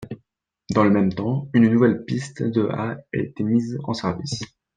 [0.71, 4.41] Dans le même temps, une nouvelle piste de a été mise en service.